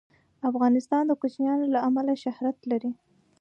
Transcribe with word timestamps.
افغانستان 0.49 1.03
د 1.07 1.11
کوچیان 1.21 1.59
له 1.73 1.79
امله 1.87 2.13
شهرت 2.23 2.57
لري. 2.71 2.91